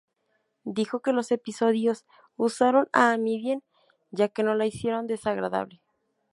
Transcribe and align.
Dijo 0.65 1.01
que 1.01 1.13
los 1.13 1.29
episodios 1.31 2.05
usaron 2.35 2.89
a 2.91 3.11
Amy 3.11 3.37
bien, 3.37 3.61
ya 4.09 4.29
que 4.29 4.41
no 4.41 4.55
la 4.55 4.65
hicieron 4.65 5.05
desagradable. 5.05 5.79